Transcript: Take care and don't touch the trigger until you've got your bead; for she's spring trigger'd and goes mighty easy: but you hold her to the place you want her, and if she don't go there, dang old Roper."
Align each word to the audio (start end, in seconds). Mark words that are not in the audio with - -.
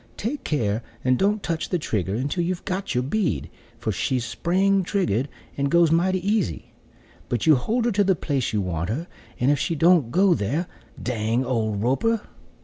Take 0.17 0.43
care 0.43 0.81
and 1.03 1.15
don't 1.15 1.43
touch 1.43 1.69
the 1.69 1.77
trigger 1.77 2.15
until 2.15 2.43
you've 2.43 2.65
got 2.65 2.95
your 2.95 3.03
bead; 3.03 3.51
for 3.77 3.91
she's 3.91 4.25
spring 4.25 4.81
trigger'd 4.81 5.29
and 5.55 5.69
goes 5.69 5.91
mighty 5.91 6.27
easy: 6.27 6.73
but 7.29 7.45
you 7.45 7.53
hold 7.55 7.85
her 7.85 7.91
to 7.91 8.03
the 8.03 8.15
place 8.15 8.51
you 8.51 8.61
want 8.61 8.89
her, 8.89 9.05
and 9.39 9.51
if 9.51 9.59
she 9.59 9.75
don't 9.75 10.09
go 10.09 10.33
there, 10.33 10.65
dang 10.99 11.45
old 11.45 11.83
Roper." 11.83 12.21